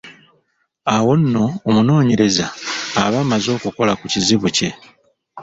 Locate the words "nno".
1.21-1.45